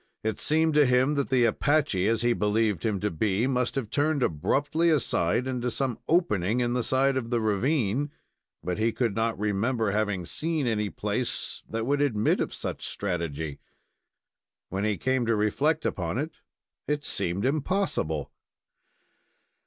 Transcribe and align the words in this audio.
It 0.23 0.39
seemed 0.39 0.73
to 0.73 0.85
him 0.87 1.13
that 1.13 1.29
the 1.29 1.45
Apache, 1.45 2.07
as 2.07 2.23
he 2.23 2.33
believed 2.33 2.81
him 2.81 2.99
to 3.01 3.11
be, 3.11 3.45
must 3.45 3.75
have 3.75 3.91
turned 3.91 4.23
abruptly 4.23 4.89
aside, 4.89 5.45
into 5.45 5.69
some 5.69 5.99
opening 6.07 6.59
in 6.59 6.73
the 6.73 6.81
side 6.81 7.17
of 7.17 7.29
the 7.29 7.39
ravine, 7.39 8.09
but 8.63 8.79
he 8.79 8.91
could 8.91 9.13
not 9.13 9.37
remember 9.37 9.91
having 9.91 10.25
seen 10.25 10.65
any 10.65 10.89
place 10.89 11.61
that 11.69 11.85
would 11.85 12.01
admit 12.01 12.39
of 12.39 12.51
such 12.51 12.83
strategy. 12.83 13.59
When 14.69 14.85
he 14.85 14.97
came 14.97 15.27
to 15.27 15.35
reflect 15.35 15.85
upon 15.85 16.17
it, 16.17 16.31
it 16.87 17.05
seemed 17.05 17.45
impossible. 17.45 18.31